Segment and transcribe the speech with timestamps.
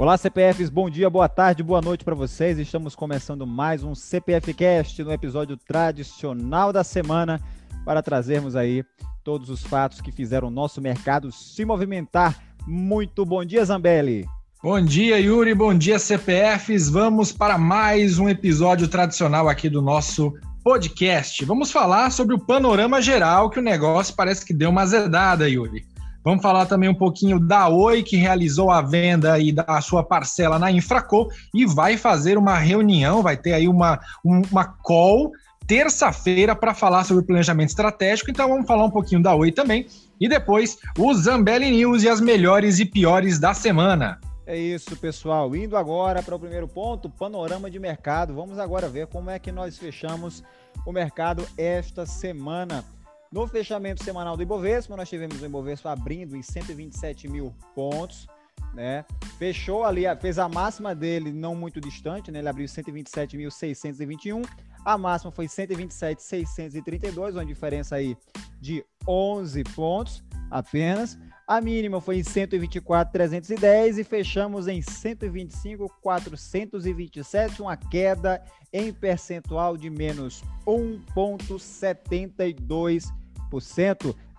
[0.00, 2.58] Olá, CPFs, bom dia, boa tarde, boa noite para vocês.
[2.58, 7.38] Estamos começando mais um CPF Cast no episódio tradicional da semana
[7.84, 8.82] para trazermos aí
[9.22, 12.42] todos os fatos que fizeram o nosso mercado se movimentar.
[12.66, 14.26] Muito bom dia, Zambelli.
[14.62, 15.54] Bom dia, Yuri.
[15.54, 16.88] Bom dia, CPFs.
[16.88, 20.32] Vamos para mais um episódio tradicional aqui do nosso
[20.64, 21.44] podcast.
[21.44, 25.89] Vamos falar sobre o panorama geral que o negócio parece que deu uma azedada, Yuri.
[26.22, 30.58] Vamos falar também um pouquinho da Oi, que realizou a venda e da sua parcela
[30.58, 35.32] na Infraco e vai fazer uma reunião, vai ter aí uma, uma call
[35.66, 38.30] terça-feira para falar sobre planejamento estratégico.
[38.30, 39.86] Então vamos falar um pouquinho da Oi também.
[40.20, 44.18] E depois o Zambelli News e as melhores e piores da semana.
[44.44, 45.54] É isso, pessoal.
[45.54, 48.34] Indo agora para o primeiro ponto, panorama de mercado.
[48.34, 50.42] Vamos agora ver como é que nós fechamos
[50.84, 52.84] o mercado esta semana.
[53.32, 58.26] No fechamento semanal do Ibovespa, nós tivemos o Ibovespa abrindo em 127 mil pontos,
[58.74, 59.04] né?
[59.38, 62.40] Fechou ali, fez a máxima dele não muito distante, né?
[62.40, 64.44] Ele abriu 127.621,
[64.84, 68.16] a máxima foi 127.632, uma diferença aí
[68.60, 71.16] de 11 pontos apenas.
[71.46, 78.42] A mínima foi em 124.310 e fechamos em 125.427, uma queda
[78.72, 83.19] em percentual de menos 1,72%.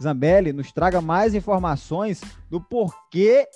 [0.01, 3.47] Zambelli, nos traga mais informações do porquê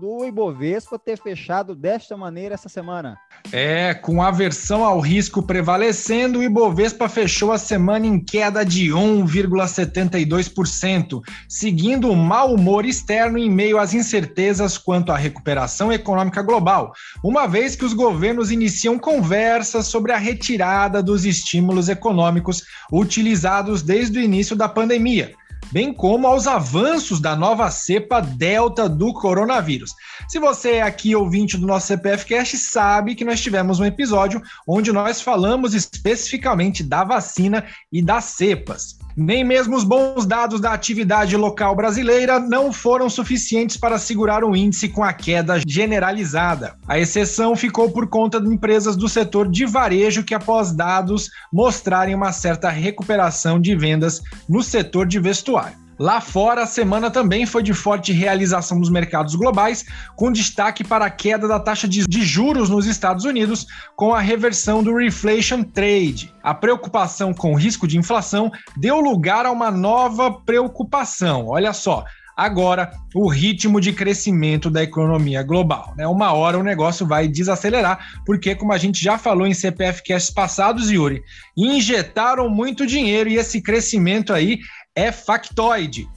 [0.00, 3.18] do Ibovespa ter fechado desta maneira essa semana.
[3.52, 11.20] É, com aversão ao risco prevalecendo, o Ibovespa fechou a semana em queda de 1,72%,
[11.48, 17.46] seguindo o mau humor externo em meio às incertezas quanto à recuperação econômica global, uma
[17.46, 24.22] vez que os governos iniciam conversas sobre a retirada dos estímulos econômicos utilizados desde o
[24.22, 25.34] início da pandemia
[25.72, 29.94] bem como aos avanços da nova cepa Delta do coronavírus.
[30.28, 34.42] Se você é aqui ouvinte do nosso CPF Cast, sabe que nós tivemos um episódio
[34.68, 38.98] onde nós falamos especificamente da vacina e das cepas.
[39.16, 44.56] Nem mesmo os bons dados da atividade local brasileira não foram suficientes para segurar o
[44.56, 46.76] índice com a queda generalizada.
[46.88, 52.14] A exceção ficou por conta de empresas do setor de varejo que, após dados, mostrarem
[52.14, 55.81] uma certa recuperação de vendas no setor de vestuário.
[55.98, 59.84] Lá fora, a semana também foi de forte realização dos mercados globais,
[60.16, 63.66] com destaque para a queda da taxa de juros nos Estados Unidos,
[63.96, 66.32] com a reversão do reflation trade.
[66.42, 71.48] A preocupação com o risco de inflação deu lugar a uma nova preocupação.
[71.48, 72.04] Olha só,
[72.36, 75.92] agora o ritmo de crescimento da economia global.
[75.96, 76.06] Né?
[76.06, 80.32] Uma hora o negócio vai desacelerar, porque, como a gente já falou em CPF Casts
[80.32, 81.22] passados, Yuri,
[81.56, 84.58] injetaram muito dinheiro e esse crescimento aí
[84.94, 86.08] é factoide.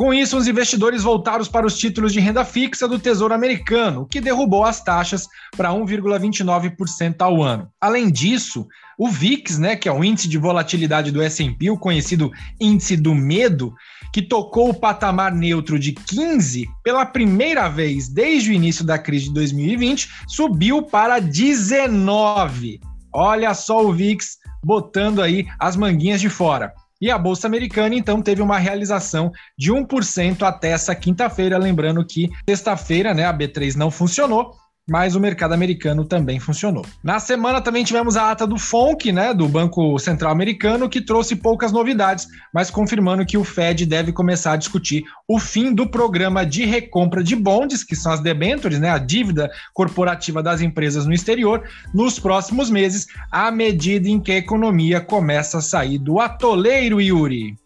[0.00, 4.18] Com isso, os investidores voltaram para os títulos de renda fixa do Tesouro Americano, que
[4.18, 7.68] derrubou as taxas para 1,29% ao ano.
[7.78, 12.30] Além disso, o VIX, né, que é o índice de volatilidade do S&P, o conhecido
[12.58, 13.74] índice do medo,
[14.10, 19.26] que tocou o patamar neutro de 15 pela primeira vez desde o início da crise
[19.26, 22.80] de 2020, subiu para 19.
[23.12, 26.72] Olha só o VIX botando aí as manguinhas de fora.
[27.00, 31.56] E a Bolsa Americana, então, teve uma realização de 1% até essa quinta-feira.
[31.56, 34.54] Lembrando que sexta-feira, né, a B3 não funcionou,
[34.88, 36.84] mas o mercado americano também funcionou.
[37.02, 41.36] Na semana também tivemos a ata do FONC, né, do Banco Central Americano, que trouxe
[41.36, 46.44] poucas novidades, mas confirmando que o Fed deve começar a discutir o fim do programa
[46.44, 51.12] de recompra de bonds, que são as debentures, né, a dívida corporativa das empresas no
[51.12, 51.62] exterior,
[51.94, 57.56] nos próximos meses, à medida em que a economia começa a sair do atoleiro, Yuri.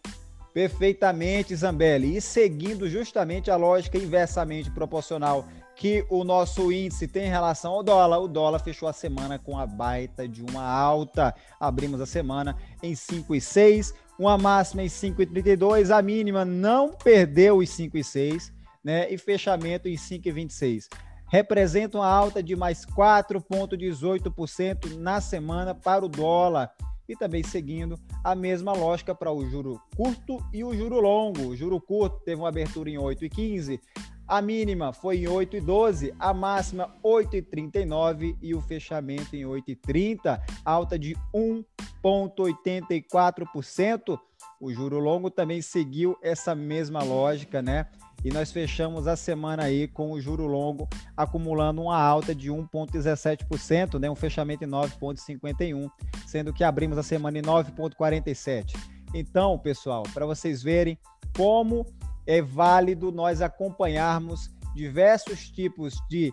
[0.52, 2.16] Perfeitamente, Zambelli.
[2.16, 7.82] E seguindo justamente a lógica inversamente proporcional que o nosso índice tem em relação ao
[7.82, 8.20] dólar.
[8.20, 11.34] O dólar fechou a semana com a baita de uma alta.
[11.58, 18.52] Abrimos a semana em 5,6, uma máxima em 5,32, a mínima não perdeu os 5,6,
[18.82, 19.12] né?
[19.12, 20.86] E fechamento em 5,26.
[21.26, 26.70] Representa uma alta de mais 4,18% na semana para o dólar.
[27.06, 31.48] E também seguindo a mesma lógica para o juro curto e o juro longo.
[31.48, 33.78] O juro curto teve uma abertura em 8,15,
[34.26, 41.14] a mínima foi em 8,12, a máxima 8,39 e o fechamento em 8,30, alta de
[41.34, 44.18] 1,84%.
[44.60, 47.86] O juro longo também seguiu essa mesma lógica, né?
[48.24, 53.98] E nós fechamos a semana aí com o juro longo acumulando uma alta de 1,17%,
[53.98, 54.10] né?
[54.10, 55.90] Um fechamento em 9,51,
[56.26, 58.74] sendo que abrimos a semana em 9,47.
[59.12, 60.98] Então, pessoal, para vocês verem
[61.36, 61.84] como
[62.26, 66.32] é válido nós acompanharmos diversos tipos de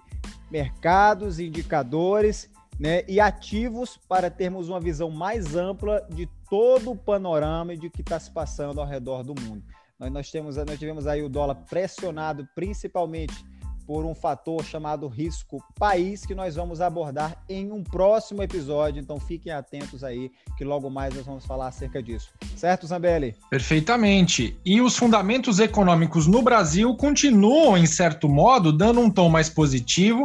[0.49, 2.49] mercados, indicadores
[2.79, 7.89] né, e ativos para termos uma visão mais ampla de todo o panorama e de
[7.89, 9.63] que está se passando ao redor do mundo.
[9.99, 13.45] Nós, nós, temos, nós tivemos aí o dólar pressionado principalmente
[13.91, 19.01] por um fator chamado risco país que nós vamos abordar em um próximo episódio.
[19.01, 22.29] Então fiquem atentos aí que logo mais nós vamos falar acerca disso.
[22.55, 23.35] Certo, Zambelli?
[23.49, 24.57] Perfeitamente.
[24.63, 30.21] E os fundamentos econômicos no Brasil continuam, em certo modo, dando um tom mais positivo,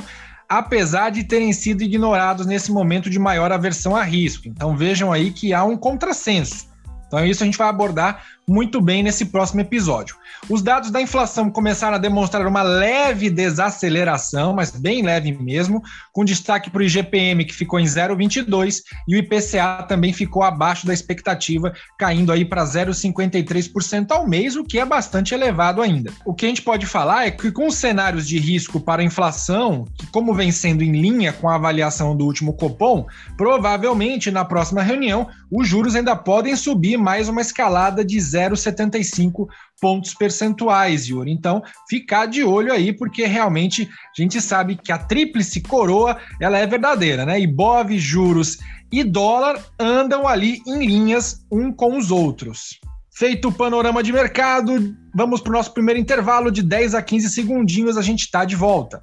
[0.49, 4.47] apesar de terem sido ignorados nesse momento de maior aversão a risco.
[4.47, 6.69] Então vejam aí que há um contrassenso.
[7.07, 10.17] Então, isso a gente vai abordar muito bem nesse próximo episódio.
[10.49, 15.83] Os dados da inflação começaram a demonstrar uma leve desaceleração, mas bem leve mesmo,
[16.13, 20.87] com destaque para o IGPM, que ficou em 0,22, e o IPCA também ficou abaixo
[20.87, 26.13] da expectativa, caindo aí para 0,53% ao mês, o que é bastante elevado ainda.
[26.25, 29.05] O que a gente pode falar é que com os cenários de risco para a
[29.05, 33.07] inflação, que como vem sendo em linha com a avaliação do último Copom,
[33.37, 39.47] provavelmente na próxima reunião os juros ainda podem subir mais uma escalada de 0,75
[39.81, 41.31] pontos percentuais, Yuri.
[41.31, 46.59] Então, ficar de olho aí, porque realmente a gente sabe que a tríplice coroa ela
[46.59, 47.41] é verdadeira, né?
[47.41, 48.59] Ibov, juros
[48.93, 52.81] e dólar andam ali em linhas um com os outros.
[53.15, 57.31] Feito o panorama de mercado, vamos para o nosso primeiro intervalo de 10 a 15
[57.31, 59.01] segundinhos, a gente está de volta.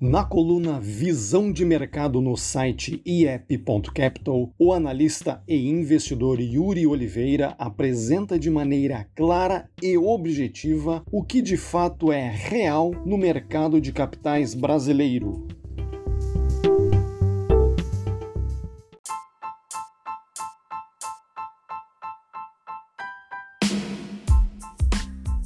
[0.00, 8.38] Na coluna Visão de Mercado no site iep.capital, o analista e investidor Yuri Oliveira apresenta
[8.38, 14.54] de maneira clara e objetiva o que de fato é real no mercado de capitais
[14.54, 15.46] brasileiro.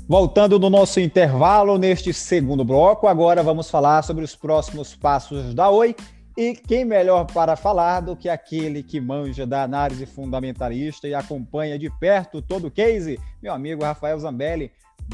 [0.07, 5.71] Voltando no nosso intervalo neste segundo bloco, agora vamos falar sobre os próximos passos da
[5.71, 5.97] Oi.
[6.37, 11.79] E quem melhor para falar do que aquele que manja da análise fundamentalista e acompanha
[11.79, 14.71] de perto todo o case, meu amigo Rafael Zambelli.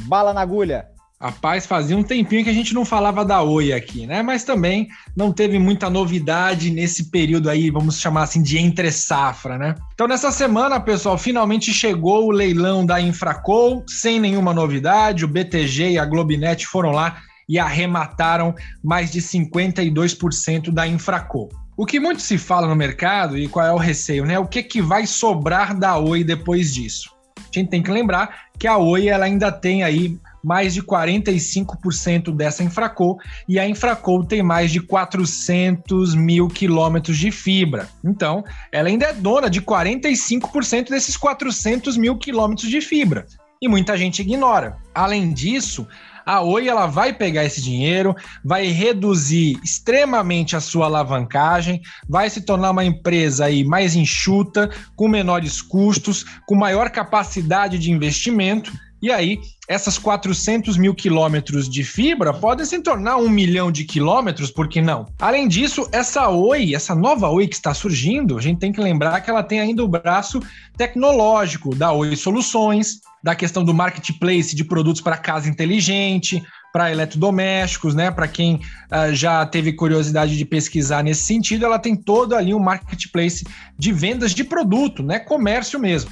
[0.08, 0.88] Bala na agulha.
[1.22, 4.22] Rapaz, fazia um tempinho que a gente não falava da Oi aqui, né?
[4.22, 9.58] Mas também não teve muita novidade nesse período aí, vamos chamar assim, de entre safra,
[9.58, 9.75] né?
[9.93, 15.22] Então, nessa semana, pessoal, finalmente chegou o leilão da Infracol, sem nenhuma novidade.
[15.22, 21.50] O BTG e a Globinet foram lá e arremataram mais de 52% da Infracol.
[21.76, 24.38] O que muito se fala no mercado e qual é o receio, né?
[24.38, 27.11] O que, que vai sobrar da Oi depois disso?
[27.37, 32.34] A gente tem que lembrar que a Oi ela ainda tem aí mais de 45%
[32.34, 37.88] dessa Infracol e a Infracol tem mais de 400 mil quilômetros de fibra.
[38.04, 43.26] Então, ela ainda é dona de 45% desses 400 mil quilômetros de fibra.
[43.62, 44.78] E muita gente ignora.
[44.94, 45.87] Além disso,
[46.25, 48.14] a Oi ela vai pegar esse dinheiro,
[48.44, 55.08] vai reduzir extremamente a sua alavancagem, vai se tornar uma empresa aí mais enxuta, com
[55.08, 58.72] menores custos, com maior capacidade de investimento
[59.02, 64.50] e aí, essas 400 mil quilômetros de fibra podem se tornar um milhão de quilômetros,
[64.50, 65.06] por que não?
[65.19, 69.21] Além disso, essa Oi, essa nova Oi que está surgindo, a gente tem que lembrar
[69.21, 70.40] que ela tem ainda o braço
[70.76, 76.42] tecnológico da Oi Soluções, da questão do marketplace de produtos para casa inteligente,
[76.73, 78.11] para eletrodomésticos, né?
[78.11, 82.59] Para quem uh, já teve curiosidade de pesquisar nesse sentido, ela tem todo ali um
[82.59, 83.47] marketplace
[83.78, 85.19] de vendas de produto, né?
[85.19, 86.11] Comércio mesmo.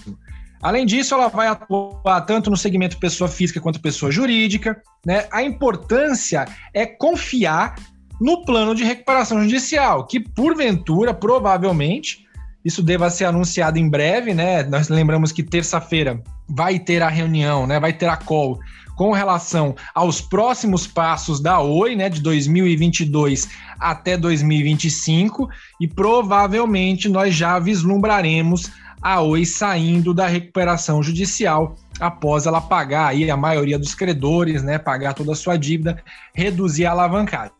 [0.62, 4.81] Além disso, ela vai atuar tanto no segmento pessoa física quanto pessoa jurídica.
[5.07, 5.27] Né?
[5.31, 7.77] A importância é confiar
[8.21, 12.27] no plano de recuperação judicial, que porventura, provavelmente,
[12.65, 14.65] isso deva ser anunciado em breve, né?
[14.65, 17.79] Nós lembramos que terça-feira vai ter a reunião, né?
[17.79, 18.59] Vai ter a call
[18.97, 23.49] com relação aos próximos passos da Oi, né, de 2022
[23.79, 25.49] até 2025,
[25.81, 33.31] e provavelmente nós já vislumbraremos a Oi saindo da recuperação judicial após ela pagar aí
[33.31, 36.02] a maioria dos credores, né, pagar toda a sua dívida,
[36.35, 37.52] reduzir a alavancagem.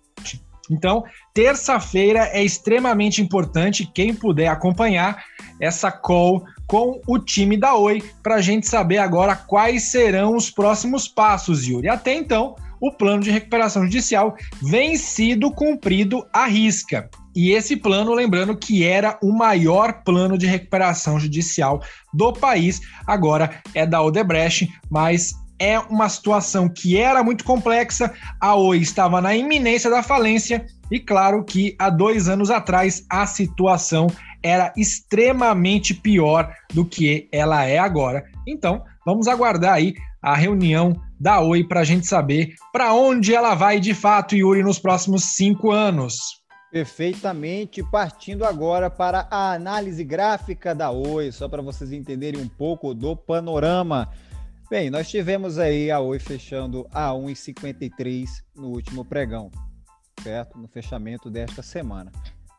[0.71, 5.25] Então, terça-feira é extremamente importante quem puder acompanhar
[5.61, 10.51] essa call com o time da Oi para a gente saber agora quais serão os
[10.51, 11.89] próximos passos, Yuri.
[11.89, 17.09] Até então, o plano de recuperação judicial vem sido cumprido à risca.
[17.35, 21.81] E esse plano, lembrando que era o maior plano de recuperação judicial
[22.13, 28.13] do país, agora é da Odebrecht, mas é uma situação que era muito complexa.
[28.41, 33.27] A Oi estava na iminência da falência e, claro, que há dois anos atrás a
[33.27, 34.07] situação
[34.43, 38.25] era extremamente pior do que ela é agora.
[38.47, 39.95] Então, vamos aguardar aí
[40.29, 44.63] a reunião da Oi para a gente saber para onde ela vai de fato, Yuri,
[44.63, 46.43] nos próximos cinco anos.
[46.71, 52.93] Perfeitamente, partindo agora para a análise gráfica da Oi, só para vocês entenderem um pouco
[52.93, 54.11] do panorama.
[54.69, 59.51] Bem, nós tivemos aí a Oi fechando a 1,53 no último pregão,
[60.23, 60.59] certo?
[60.59, 62.13] No fechamento desta semana.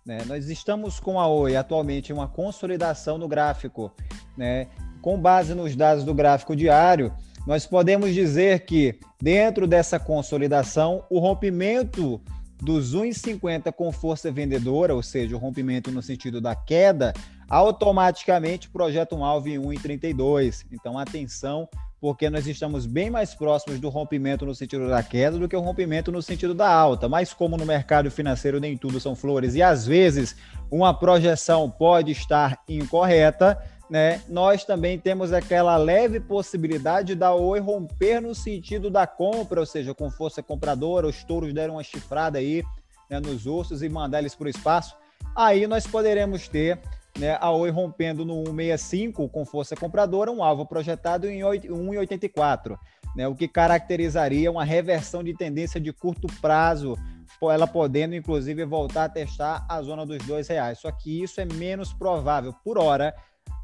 [0.04, 0.18] Né?
[0.26, 3.92] Nós estamos com a Oi atualmente em uma consolidação no gráfico,
[4.36, 4.66] né?
[5.04, 7.14] Com base nos dados do gráfico diário,
[7.46, 12.22] nós podemos dizer que dentro dessa consolidação, o rompimento
[12.62, 17.14] dos 1,50 com força vendedora, ou seja, o rompimento no sentido da queda,
[17.50, 20.66] automaticamente projeta um alvo em 1,32.
[20.72, 21.68] Então, atenção,
[22.00, 25.62] porque nós estamos bem mais próximos do rompimento no sentido da queda do que o
[25.62, 27.10] rompimento no sentido da alta.
[27.10, 30.36] Mas como no mercado financeiro nem tudo são flores e às vezes
[30.72, 33.58] uma projeção pode estar incorreta,
[33.90, 39.66] né, nós também temos aquela leve possibilidade da Oi romper no sentido da compra, ou
[39.66, 42.64] seja, com força compradora, os touros deram uma chifrada aí
[43.10, 44.96] né, nos ursos e mandar eles para o espaço.
[45.36, 46.80] Aí nós poderemos ter
[47.18, 52.78] né, a Oi rompendo no 165 com força compradora, um alvo projetado em 1,84,
[53.16, 56.96] né, o que caracterizaria uma reversão de tendência de curto prazo,
[57.52, 60.78] ela podendo inclusive voltar a testar a zona dos dois reais.
[60.78, 62.54] Só que isso é menos provável.
[62.64, 63.16] Por hora,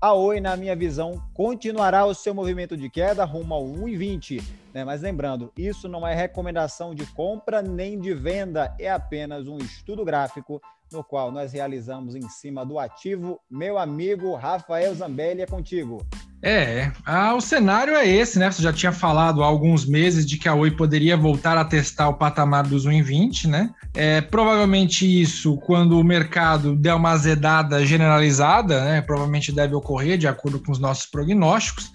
[0.01, 4.43] a Oi, na minha visão, continuará o seu movimento de queda rumo ao 1,20.
[4.73, 4.83] Né?
[4.83, 10.03] Mas lembrando, isso não é recomendação de compra nem de venda, é apenas um estudo
[10.03, 10.61] gráfico
[10.91, 13.39] no qual nós realizamos em cima do ativo.
[13.49, 16.05] Meu amigo Rafael Zambelli é contigo.
[16.47, 18.51] É, ah, o cenário é esse, né?
[18.51, 22.07] Você já tinha falado há alguns meses de que a Oi poderia voltar a testar
[22.07, 23.73] o patamar dos 1,20, né?
[23.95, 29.01] É, provavelmente isso, quando o mercado der uma azedada generalizada, né?
[29.01, 31.91] Provavelmente deve ocorrer de acordo com os nossos prognósticos.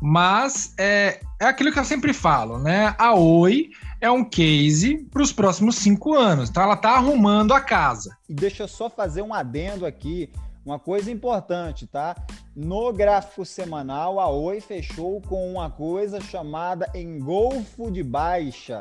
[0.00, 2.94] Mas é, é aquilo que eu sempre falo, né?
[2.96, 3.68] A Oi
[4.00, 6.48] é um case para os próximos cinco anos.
[6.48, 8.16] Então ela está arrumando a casa.
[8.26, 10.30] E deixa eu só fazer um adendo aqui
[10.64, 12.14] uma coisa importante, tá?
[12.54, 18.78] No gráfico semanal, a Oi fechou com uma coisa chamada engolfo de baixa,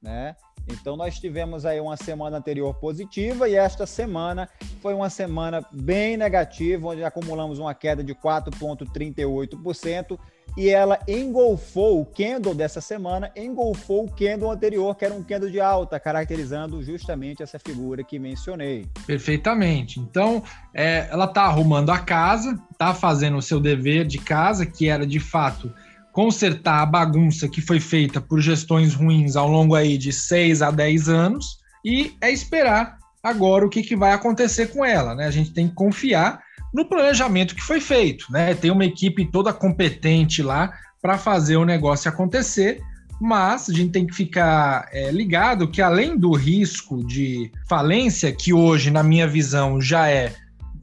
[0.00, 0.36] né?
[0.68, 4.48] Então nós tivemos aí uma semana anterior positiva e esta semana
[4.80, 10.18] foi uma semana bem negativa, onde acumulamos uma queda de 4,38%
[10.56, 15.50] e ela engolfou o candle dessa semana, engolfou o candle anterior, que era um candle
[15.50, 18.86] de alta, caracterizando justamente essa figura que mencionei.
[19.06, 20.00] Perfeitamente.
[20.00, 20.42] Então,
[20.74, 25.06] é, ela está arrumando a casa, está fazendo o seu dever de casa, que era
[25.06, 25.72] de fato
[26.12, 30.70] consertar a bagunça que foi feita por gestões ruins ao longo aí de 6 a
[30.70, 35.14] 10 anos, e é esperar agora o que, que vai acontecer com ela.
[35.14, 35.26] Né?
[35.26, 36.40] A gente tem que confiar
[36.72, 38.26] no planejamento que foi feito.
[38.30, 38.54] Né?
[38.54, 42.80] Tem uma equipe toda competente lá para fazer o negócio acontecer,
[43.20, 48.52] mas a gente tem que ficar é, ligado que além do risco de falência, que
[48.52, 50.32] hoje, na minha visão, já é,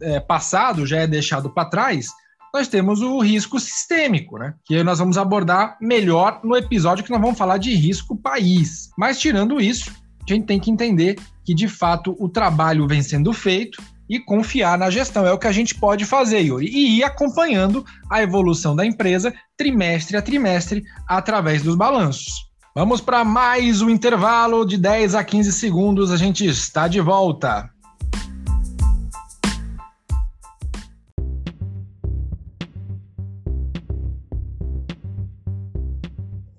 [0.02, 2.08] é passado, já é deixado para trás,
[2.54, 4.54] nós temos o risco sistêmico, né?
[4.66, 8.90] Que nós vamos abordar melhor no episódio que nós vamos falar de risco país.
[8.98, 9.92] Mas tirando isso,
[10.28, 14.78] a gente tem que entender que de fato o trabalho vem sendo feito e confiar
[14.78, 15.26] na gestão.
[15.26, 19.34] É o que a gente pode fazer, Yuri, e ir acompanhando a evolução da empresa
[19.58, 22.48] trimestre a trimestre através dos balanços.
[22.76, 27.70] Vamos para mais um intervalo de 10 a 15 segundos, a gente está de volta.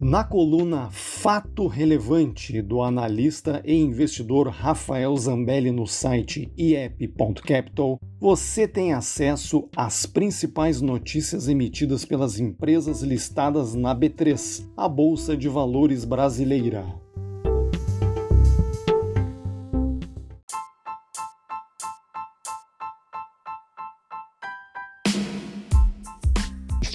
[0.08, 8.94] Na coluna Fato Relevante do analista e investidor Rafael Zambelli no site iep.capital, você tem
[8.94, 16.86] acesso às principais notícias emitidas pelas empresas listadas na B3, a Bolsa de Valores brasileira.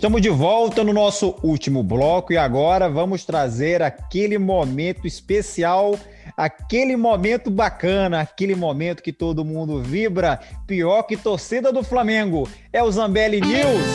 [0.04, 5.98] Estamos de volta no nosso último bloco e agora vamos trazer aquele momento especial,
[6.36, 12.50] aquele momento bacana, aquele momento que todo mundo vibra, pior que torcida do Flamengo.
[12.74, 13.86] É o Zambelli News.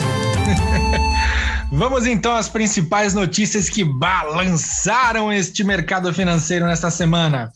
[1.70, 7.52] Vamos então às principais notícias que balançaram este mercado financeiro nesta semana.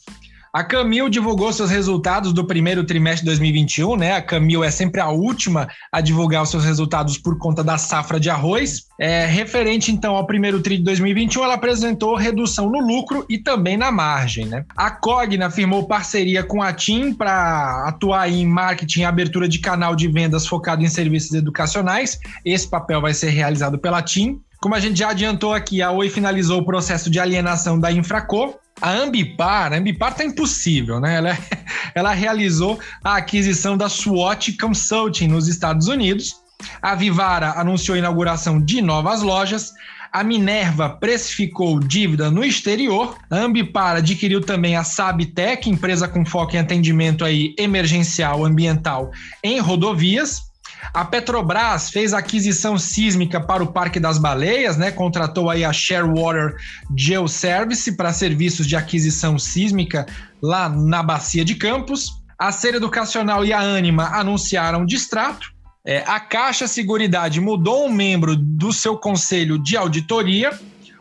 [0.53, 4.13] A Camil divulgou seus resultados do primeiro trimestre de 2021, né?
[4.13, 8.21] A Camil é sempre a última a divulgar os seus resultados por conta da safra
[8.21, 8.87] de arroz.
[9.01, 13.79] É, referente então ao primeiro tri de 2021, ela apresentou redução no lucro e também
[13.79, 14.67] na margem, né?
[14.77, 19.97] A Cogna firmou parceria com a TIM para atuar em marketing e abertura de canal
[19.97, 22.21] de vendas focado em serviços educacionais.
[22.45, 24.39] Esse papel vai ser realizado pela TIM.
[24.63, 28.55] Como a gente já adiantou aqui, a Oi finalizou o processo de alienação da Infraco
[28.81, 31.17] a Ambipar, a Ambipar tá impossível, né?
[31.17, 31.39] Ela,
[31.97, 36.37] ela realizou a aquisição da SWOT Consulting nos Estados Unidos.
[36.81, 39.73] A Vivara anunciou a inauguração de novas lojas.
[40.13, 43.17] A Minerva precificou dívida no exterior.
[43.29, 49.11] A Ambipar adquiriu também a Sabtec, empresa com foco em atendimento aí emergencial ambiental
[49.43, 50.52] em rodovias.
[50.95, 54.91] A Petrobras fez aquisição sísmica para o Parque das Baleias, né?
[54.91, 56.57] Contratou aí a Sharewater
[56.97, 60.07] Geoservice para serviços de aquisição sísmica
[60.43, 62.21] lá na Bacia de Campos.
[62.39, 65.53] A Ser Educacional e a Anima anunciaram distrato.
[65.85, 70.51] É, a Caixa Seguridade mudou um membro do seu conselho de auditoria.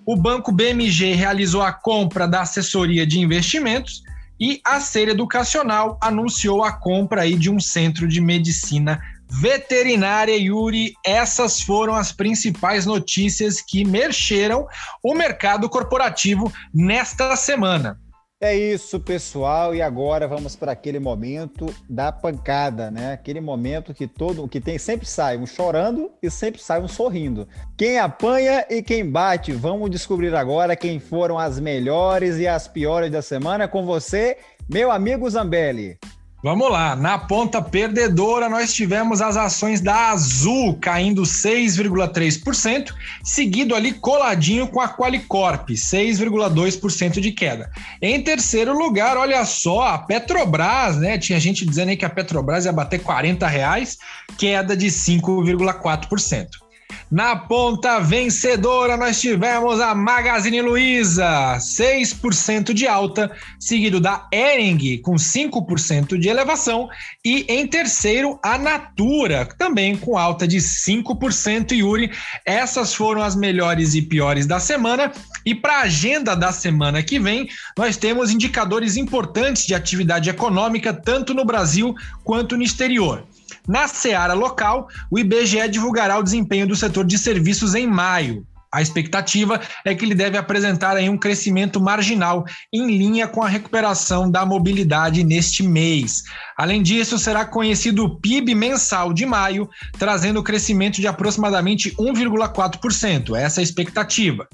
[0.05, 4.03] O Banco BMG realizou a compra da assessoria de investimentos
[4.39, 8.99] e a Ser Educacional anunciou a compra aí de um centro de medicina
[9.39, 10.93] veterinária, Yuri.
[11.05, 14.67] Essas foram as principais notícias que mexeram
[15.03, 17.99] o mercado corporativo nesta semana.
[18.43, 19.75] É isso, pessoal.
[19.75, 23.13] E agora vamos para aquele momento da pancada, né?
[23.13, 27.47] Aquele momento que todo que tem sempre sai um chorando e sempre sai um sorrindo.
[27.77, 29.51] Quem apanha e quem bate.
[29.51, 34.91] Vamos descobrir agora quem foram as melhores e as piores da semana com você, meu
[34.91, 35.99] amigo Zambelli.
[36.43, 42.91] Vamos lá, na ponta perdedora nós tivemos as ações da Azul caindo 6,3%,
[43.23, 47.69] seguido ali coladinho com a Qualicorp, 6,2% de queda.
[48.01, 51.19] Em terceiro lugar, olha só, a Petrobras, né?
[51.19, 53.99] Tinha gente dizendo aí que a Petrobras ia bater 40 reais,
[54.35, 56.70] queda de 5,4%.
[57.11, 65.15] Na ponta vencedora, nós tivemos a Magazine Luiza, 6% de alta, seguido da Ering, com
[65.15, 66.87] 5% de elevação,
[67.25, 71.73] e em terceiro, a Natura, também com alta de 5%.
[71.73, 72.11] Yuri,
[72.45, 75.11] essas foram as melhores e piores da semana.
[75.45, 80.93] E para a agenda da semana que vem, nós temos indicadores importantes de atividade econômica,
[80.93, 83.27] tanto no Brasil quanto no exterior.
[83.67, 88.45] Na seara local, o IBGE divulgará o desempenho do setor de serviços em maio.
[88.73, 94.31] A expectativa é que ele deve apresentar um crescimento marginal em linha com a recuperação
[94.31, 96.23] da mobilidade neste mês.
[96.55, 99.69] Além disso, será conhecido o PIB mensal de maio,
[99.99, 103.35] trazendo crescimento de aproximadamente 1,4%.
[103.35, 104.47] Essa é a expectativa.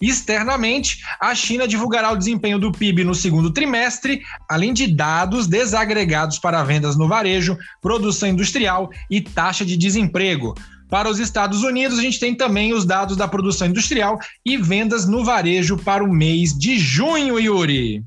[0.00, 6.38] Externamente, a China divulgará o desempenho do PIB no segundo trimestre, além de dados desagregados
[6.38, 10.54] para vendas no varejo, produção industrial e taxa de desemprego.
[10.88, 15.06] Para os Estados Unidos, a gente tem também os dados da produção industrial e vendas
[15.06, 18.02] no varejo para o mês de junho, Yuri.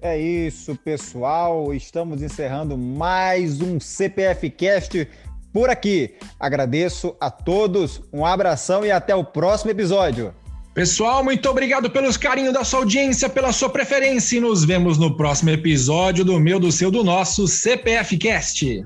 [0.00, 1.74] É isso, pessoal.
[1.74, 5.08] Estamos encerrando mais um CPF Cast
[5.52, 6.14] por aqui.
[6.40, 10.32] Agradeço a todos, um abração e até o próximo episódio.
[10.78, 15.16] Pessoal, muito obrigado pelos carinhos da sua audiência, pela sua preferência e nos vemos no
[15.16, 18.84] próximo episódio do meu, do seu, do nosso CPF Cast.